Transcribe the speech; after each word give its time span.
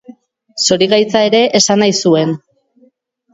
Zorigaitza 0.67 1.21
ere 1.27 1.41
esan 1.61 1.81
nahi 1.85 1.95
zuen. 2.05 2.35